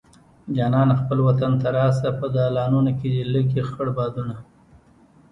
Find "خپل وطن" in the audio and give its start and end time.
1.01-1.51